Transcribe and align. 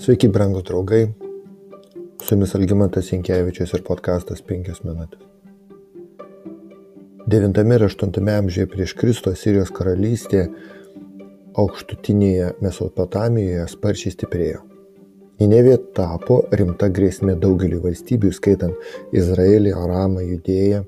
Sveiki, 0.00 0.28
brangūs 0.32 0.64
draugai. 0.64 1.02
Su 2.24 2.32
jumis 2.32 2.54
Algimantas 2.56 3.10
Jankievičius 3.12 3.74
ir 3.76 3.82
podkastas 3.84 4.40
5 4.48 4.80
minutės. 4.86 5.26
9 7.28 7.60
ir 7.76 7.84
8 7.88 8.30
amžiuje 8.36 8.70
prieš 8.72 8.94
Kristų 8.96 9.34
Sirijos 9.36 9.72
karalystė 9.76 10.46
aukštutinėje 11.60 12.54
Mesopotamijoje 12.64 13.68
sparčiai 13.74 14.16
stiprėjo. 14.16 14.64
Ninevė 15.42 15.76
tapo 15.96 16.40
rimta 16.56 16.88
grėsmė 16.88 17.36
daugeliu 17.36 17.82
valstybių, 17.84 18.32
skaitant 18.32 18.92
Izraelį, 19.12 19.74
Aramą, 19.76 20.24
Judėją 20.24 20.86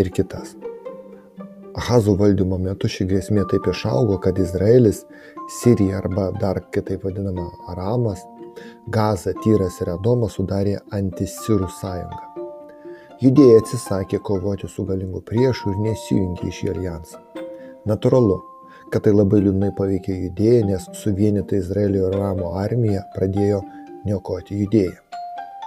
ir 0.00 0.14
kitas. 0.14 0.56
Ahazų 1.74 2.12
valdymo 2.20 2.54
metu 2.62 2.86
ši 2.86 3.04
grėsmė 3.10 3.42
taip 3.50 3.64
išaugo, 3.66 4.20
kad 4.22 4.36
Izraelis, 4.38 5.00
Sirija 5.56 5.98
arba 5.98 6.28
dar 6.38 6.60
kitaip 6.70 7.02
vadinama 7.02 7.48
Aramas, 7.72 8.22
Gaza, 8.94 9.32
Tyras 9.42 9.80
ir 9.82 9.90
Adomas 9.96 10.36
sudarė 10.38 10.76
antisirų 10.94 11.66
sąjungą. 11.80 12.20
Judėjai 13.24 13.58
atsisakė 13.58 14.20
kovoti 14.28 14.70
su 14.70 14.86
galingu 14.86 15.24
priešu 15.26 15.72
ir 15.72 15.82
nesijungė 15.88 16.46
į 16.46 16.54
šį 16.60 16.70
alijansą. 16.76 17.22
Naturalu, 17.90 18.38
kad 18.94 19.08
tai 19.08 19.16
labai 19.16 19.42
liūdnai 19.42 19.72
paveikė 19.74 20.14
judėją, 20.28 20.64
nes 20.70 20.86
suvienyta 21.00 21.58
Izraelio 21.58 22.06
ir 22.06 22.18
Ramo 22.20 22.54
armija 22.60 23.02
pradėjo 23.16 23.64
niokoti 24.06 24.60
judėją. 24.62 25.00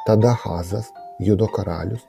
Tada 0.08 0.38
Hazas, 0.46 0.88
judo 1.20 1.52
karalius, 1.52 2.08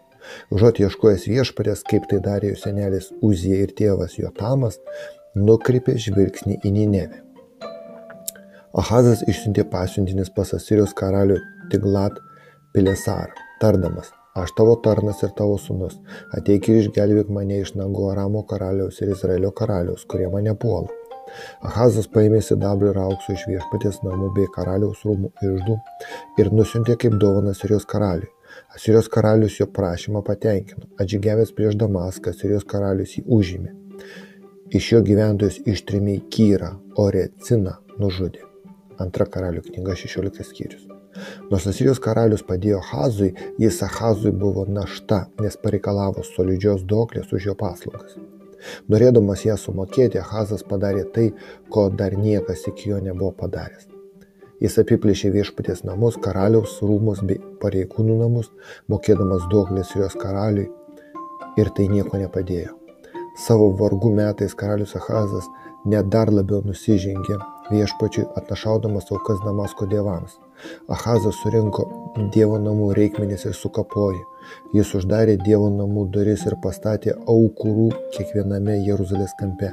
Užuot 0.54 0.80
ieškojęs 0.82 1.28
viešpatės, 1.30 1.84
kaip 1.88 2.08
tai 2.10 2.20
darė 2.24 2.52
jų 2.52 2.60
senelis 2.62 3.10
Uzija 3.24 3.62
ir 3.64 3.72
tėvas 3.78 4.18
Jotamas, 4.18 4.78
nukreipė 5.36 5.96
žvilgsnį 6.00 6.60
į 6.64 6.74
Ninevę. 6.74 7.24
Ahazas 8.78 9.24
išsiuntė 9.26 9.64
pasiuntinis 9.72 10.30
pas 10.34 10.52
Asirijos 10.54 10.92
karalių 10.96 11.38
Tiglat 11.72 12.18
Pilesarą, 12.74 13.32
tardamas, 13.62 14.12
aš 14.36 14.52
tavo 14.58 14.76
tarnas 14.84 15.22
ir 15.24 15.32
tavo 15.38 15.56
sunus, 15.58 15.96
ateik 16.36 16.68
ir 16.68 16.82
išgelbėk 16.82 17.32
mane 17.32 17.62
iš 17.64 17.74
nagų 17.80 18.10
Aramo 18.12 18.44
karaliaus 18.50 19.00
ir 19.02 19.14
Izraelio 19.16 19.50
karaliaus, 19.56 20.04
kurie 20.10 20.28
mane 20.32 20.54
puola. 20.54 20.92
Ahazas 21.68 22.08
paėmė 22.12 22.40
sidabrį 22.44 22.92
ir 22.92 23.00
auksų 23.02 23.34
iš 23.34 23.46
viešpatės 23.50 24.00
namų 24.04 24.30
bei 24.36 24.48
karaliaus 24.54 25.04
rūmų 25.08 25.32
išdų 25.50 25.78
ir 26.42 26.52
nusiuntė 26.54 26.96
kaip 27.02 27.18
dovaną 27.20 27.56
Sirijos 27.56 27.88
karaliui. 27.88 28.30
Asirijos 28.74 29.08
karalius 29.12 29.60
jo 29.60 29.66
prašymą 29.78 30.22
patenkino. 30.26 30.86
Atžygiavęs 31.00 31.54
prieš 31.56 31.78
Damaską, 31.80 32.34
Asirijos 32.34 32.66
karalius 32.68 33.16
jį 33.18 33.24
užėmė. 33.38 33.74
Iš 34.78 34.92
jo 34.92 35.00
gyventojus 35.04 35.62
ištrimė 35.64 36.18
į 36.18 36.22
Kyrą, 36.34 36.70
o 37.00 37.08
Reciną 37.14 37.78
nužudė. 37.98 38.44
Antra 39.00 39.26
karalių 39.26 39.64
knyga 39.70 39.96
16 39.96 40.44
skyrius. 40.44 40.86
Nors 41.50 41.66
Asirijos 41.70 42.00
karalius 42.02 42.44
padėjo 42.46 42.80
Hazui, 42.90 43.30
jis 43.62 43.82
Ahazui 43.86 44.32
buvo 44.44 44.66
našta, 44.68 45.24
nes 45.42 45.56
pareikalavo 45.62 46.24
solidžios 46.26 46.84
doklės 46.92 47.32
už 47.32 47.50
jo 47.50 47.56
paslaugas. 47.58 48.18
Norėdamas 48.92 49.44
ją 49.46 49.56
sumokėti, 49.60 50.20
Ahazas 50.22 50.66
padarė 50.66 51.06
tai, 51.14 51.28
ko 51.72 51.88
dar 52.00 52.18
niekas 52.18 52.66
iki 52.70 52.92
jo 52.92 53.00
nebuvo 53.02 53.32
padaręs. 53.42 53.87
Jis 54.62 54.78
apiplėšė 54.82 55.30
viešpaties 55.36 55.84
namus, 55.86 56.16
karaliaus 56.22 56.78
rūmus 56.82 57.20
bei 57.26 57.38
pareigūnų 57.62 58.16
namus, 58.22 58.50
mokėdamas 58.90 59.46
duoklės 59.52 59.94
jos 59.94 60.16
karaliui 60.18 60.66
ir 61.60 61.70
tai 61.76 61.86
nieko 61.92 62.18
nepadėjo. 62.18 62.74
Savo 63.38 63.70
vargų 63.78 64.10
metais 64.16 64.56
karalius 64.58 64.96
Ahazas 64.98 65.46
net 65.86 66.10
dar 66.10 66.32
labiau 66.34 66.64
nusižengė 66.66 67.38
viešpačiui 67.70 68.26
atnašaudamas 68.40 69.10
aukas 69.12 69.40
Damasko 69.44 69.86
dievams. 69.86 70.38
Ahazas 70.90 71.38
surinko 71.42 71.84
Dievo 72.34 72.58
namų 72.58 72.88
reikmenis 72.96 73.44
ir 73.46 73.54
sukapojo. 73.54 74.24
Jis 74.74 74.90
uždarė 74.98 75.36
Dievo 75.44 75.68
namų 75.70 76.06
duris 76.14 76.44
ir 76.48 76.56
pastatė 76.64 77.14
aukurų 77.30 77.88
kiekviename 78.16 78.78
Jeruzalės 78.86 79.34
kampe. 79.38 79.70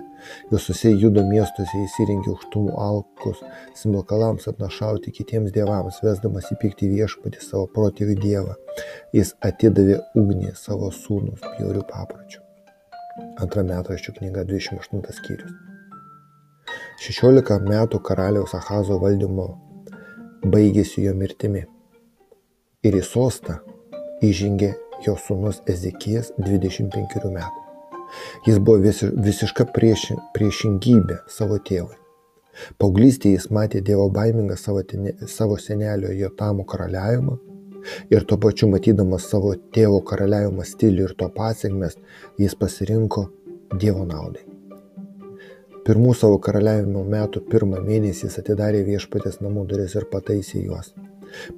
Visuose 0.51 0.91
judo 0.91 1.23
miestuose 1.25 1.81
įsirinkė 1.85 2.33
aukštumų 2.33 2.75
alkus, 2.87 3.41
smilkalams 3.81 4.49
atnašauti 4.51 5.13
kitiems 5.15 5.53
dievams, 5.55 6.01
vesdamas 6.05 6.51
įpykti 6.55 6.91
viešpatį 6.93 7.43
savo 7.43 7.69
protėvių 7.75 8.17
dievą. 8.21 8.57
Jis 9.15 9.35
atidavė 9.49 10.01
ugnį 10.19 10.55
savo 10.59 10.91
sūnus 10.93 11.45
bjaurių 11.45 11.85
papročių. 11.91 12.43
Antra 13.39 13.63
metraščių 13.63 14.19
knyga 14.19 14.43
28 14.49 15.17
skyrius. 15.21 15.74
16 16.95 17.65
metų 17.67 17.99
karaliaus 17.99 18.53
Ahazo 18.55 18.95
valdymo 19.01 19.49
baigėsi 20.47 21.03
jo 21.03 21.11
mirtimi. 21.17 21.65
Ir 22.87 22.95
į 22.95 23.01
sostą 23.03 23.57
įžengė 24.23 24.71
jo 25.03 25.17
sūnus 25.19 25.59
Ezekijas 25.67 26.31
25 26.39 27.27
metų. 27.35 27.65
Jis 28.47 28.61
buvo 28.61 28.79
visi, 28.85 29.09
visiška 29.11 29.67
prieši, 29.75 30.15
priešingybė 30.37 31.19
savo 31.27 31.59
tėvui. 31.59 31.99
Paauglystėje 32.79 33.41
jis 33.41 33.49
matė 33.51 33.83
Dievo 33.83 34.07
baimingą 34.15 34.55
savo, 34.55 34.85
tene, 34.87 35.17
savo 35.27 35.59
senelio 35.59 36.15
Jotamo 36.15 36.63
karaliavimą 36.63 37.37
ir 38.09 38.23
tuo 38.23 38.39
pačiu 38.39 38.71
matydamas 38.71 39.27
savo 39.27 39.51
tėvo 39.75 39.99
karaliavimo 40.07 40.63
stilių 40.63 41.09
ir 41.09 41.19
to 41.19 41.27
pasiekmes, 41.35 41.99
jis 42.39 42.55
pasirinko 42.55 43.27
Dievo 43.75 44.07
naudai. 44.07 44.54
Pirmų 45.85 46.15
savo 46.17 46.39
karaliavimo 46.41 47.03
metų 47.05 47.43
pirmą 47.45 47.77
mėnesį 47.85 48.23
jis 48.25 48.39
atidarė 48.41 48.79
viešpatės 48.87 49.35
namų 49.45 49.67
duris 49.69 49.93
ir 49.93 50.07
pataisė 50.09 50.63
juos. 50.63 50.87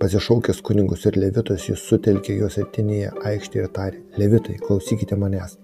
Pasišaukęs 0.02 0.60
kunigus 0.68 1.06
ir 1.08 1.16
levitus, 1.22 1.70
jis 1.70 1.86
sutelkė 1.88 2.36
juos 2.36 2.58
atinėje 2.60 3.14
aikštėje 3.30 3.64
ir 3.64 3.72
tarė, 3.78 4.02
levitai, 4.20 4.58
klausykite 4.66 5.16
manęs, 5.22 5.56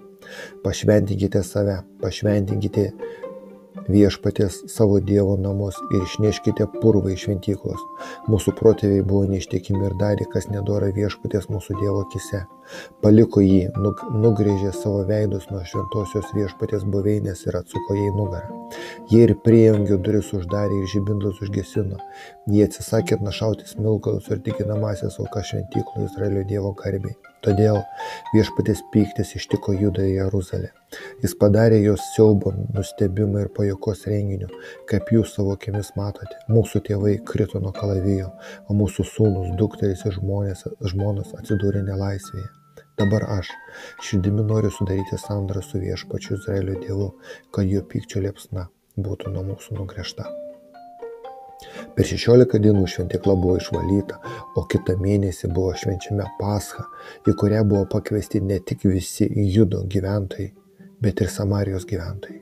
pašventinkite 0.63 1.41
save, 1.43 1.81
pašventinkite 1.99 2.85
viešpatės 3.87 4.59
savo 4.71 4.99
Dievo 5.03 5.35
namus 5.39 5.77
ir 5.91 6.03
išneškite 6.05 6.67
purvą 6.79 7.13
iš 7.13 7.25
šventyklos. 7.27 7.81
Mūsų 8.31 8.53
protėviai 8.59 9.05
buvo 9.07 9.25
neištikimi 9.31 9.85
ir 9.87 9.97
darė, 9.99 10.27
kas 10.33 10.49
nedora 10.51 10.91
viešpatės 10.95 11.49
mūsų 11.51 11.79
Dievo 11.81 12.03
akise. 12.05 12.43
Paliko 13.03 13.43
jį, 13.43 13.67
nugrėžė 14.23 14.71
savo 14.77 15.03
veidus 15.09 15.49
nuo 15.51 15.63
šventosios 15.67 16.31
viešpatės 16.37 16.85
buveinės 16.95 17.43
ir 17.47 17.59
atsuko 17.59 17.97
jai 17.99 18.09
nugarą. 18.15 18.61
Jie 19.11 19.25
ir 19.27 19.35
prieangių 19.45 19.99
duris 20.05 20.31
uždarė 20.37 20.79
ir 20.79 20.89
žibindus 20.93 21.43
užgesino. 21.43 21.99
Jie 22.53 22.63
atsisakė 22.69 23.19
atnašauti 23.19 23.67
smilkalus 23.69 24.31
ir 24.31 24.41
tikinamasias 24.47 25.19
aukas 25.23 25.51
šventyklų 25.51 26.09
Izraelio 26.09 26.47
Dievo 26.47 26.75
garbei. 26.79 27.15
Todėl 27.43 27.81
viešpatės 28.31 28.81
pyktis 28.93 29.33
ištiko 29.35 29.73
Judą 29.75 30.05
į 30.07 30.13
Jeruzalę. 30.15 30.69
Jis 31.23 31.33
padarė 31.39 31.81
jos 31.83 32.03
siaubo, 32.13 32.53
nustebimą 32.75 33.43
ir 33.43 33.49
pajokos 33.57 34.05
renginių, 34.07 34.47
kaip 34.87 35.11
jūs 35.11 35.33
savo 35.35 35.55
akimis 35.57 35.91
matote. 35.99 36.37
Mūsų 36.53 36.83
tėvai 36.87 37.17
krito 37.27 37.59
nuo 37.63 37.73
kalavijo, 37.75 38.29
o 38.69 38.77
mūsų 38.79 39.07
sūnus, 39.11 39.55
dukteris 39.59 40.05
ir 40.07 40.15
žmonės, 40.19 40.67
žmonos 40.93 41.33
atsidūrė 41.39 41.83
nelaisvėje. 41.89 42.47
Dabar 43.01 43.25
aš 43.39 43.49
širdimi 44.05 44.45
noriu 44.45 44.69
sudaryti 44.71 45.17
sandorą 45.17 45.65
su 45.65 45.81
viešpačiu 45.81 46.37
Izraelio 46.37 46.77
Dievu, 46.85 47.09
kad 47.51 47.67
jo 47.67 47.83
pykčio 47.89 48.23
liepsna 48.23 48.69
būtų 48.95 49.33
nuo 49.33 49.47
mūsų 49.49 49.81
nugręžta. 49.81 50.29
Per 51.93 52.07
16 52.09 52.57
dienų 52.63 52.87
šventykla 52.89 53.35
buvo 53.37 53.59
išvalyta, 53.61 54.17
o 54.57 54.63
kitą 54.69 54.95
mėnesį 55.01 55.51
buvo 55.53 55.75
švenčiame 55.77 56.25
Pascha, 56.39 56.87
į 57.29 57.35
kurią 57.37 57.61
buvo 57.69 57.85
pakviesti 57.91 58.41
ne 58.41 58.57
tik 58.59 58.87
visi 58.89 59.27
judo 59.29 59.83
gyventojai, 59.85 60.49
bet 61.03 61.21
ir 61.21 61.29
Samarijos 61.29 61.85
gyventojai. 61.89 62.39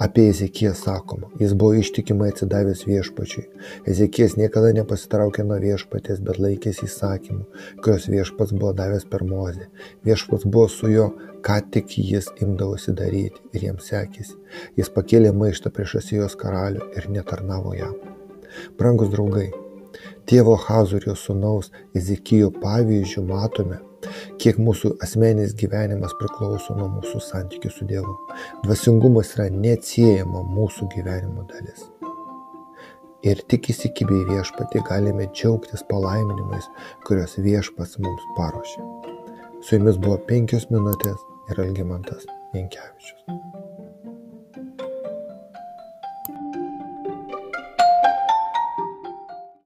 Apie 0.00 0.26
Ezekiją 0.28 0.74
sakoma, 0.74 1.30
jis 1.40 1.54
buvo 1.60 1.78
ištikimai 1.80 2.30
atsidavęs 2.32 2.84
viešpačiui. 2.88 3.46
Ezekijas 3.92 4.36
niekada 4.40 4.70
nepasitraukė 4.76 5.44
nuo 5.48 5.58
viešpatės, 5.64 6.20
bet 6.24 6.40
laikėsi 6.40 6.86
įsakymų, 6.88 7.64
kurios 7.84 8.08
viešpats 8.12 8.54
buvo 8.56 8.74
davęs 8.76 9.08
per 9.12 9.24
mozę. 9.28 9.68
Viešpats 10.08 10.48
buvo 10.48 10.68
su 10.72 10.92
juo, 10.92 11.08
ką 11.44 11.58
tik 11.74 11.98
jis 12.00 12.30
imdavosi 12.44 12.96
daryti 13.00 13.44
ir 13.52 13.68
jiems 13.68 13.90
sekėsi. 13.92 14.38
Jis 14.80 14.92
pakėlė 14.94 15.34
maištą 15.36 15.74
prieš 15.74 15.98
Asijos 16.02 16.38
karalių 16.40 16.92
ir 16.96 17.12
netarnavo 17.12 17.76
jam. 17.76 18.17
Brangus 18.78 19.10
draugai, 19.12 19.48
tėvo 20.28 20.56
Hazurio 20.68 21.14
sūnaus 21.18 21.70
Ezekijo 21.96 22.50
pavyzdžių 22.62 23.24
matome, 23.28 23.80
kiek 24.42 24.58
mūsų 24.62 24.94
asmeninis 25.04 25.54
gyvenimas 25.58 26.14
priklauso 26.20 26.76
nuo 26.78 26.88
mūsų 26.98 27.22
santykių 27.28 27.72
su 27.74 27.88
Dievu. 27.88 28.14
Dvasingumas 28.64 29.34
yra 29.36 29.48
neatsiejama 29.54 30.44
mūsų 30.54 30.90
gyvenimo 30.94 31.46
dalis. 31.50 31.88
Ir 33.26 33.40
tik 33.50 33.72
įsikibę 33.72 34.14
į 34.14 34.26
viešpatį 34.28 34.84
galime 34.86 35.26
džiaugtis 35.34 35.82
palaiminimais, 35.90 36.70
kuriuos 37.08 37.34
viešpats 37.42 37.98
mums 38.04 38.30
paruošė. 38.38 38.86
Su 39.58 39.74
jumis 39.74 39.98
buvo 39.98 40.20
penkios 40.30 40.68
minutės 40.70 41.26
ir 41.50 41.64
Algimantas 41.66 42.28
Jankievičius. 42.54 43.87